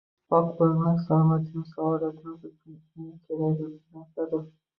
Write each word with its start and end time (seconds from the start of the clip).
Pok 0.29 0.45
bo’lmak 0.61 1.03
salomatimiz, 1.09 1.73
saodatimiz 1.75 2.49
uchun 2.71 3.05
eng 3.05 3.13
kerakli 3.29 3.71
narsadur 3.77 4.43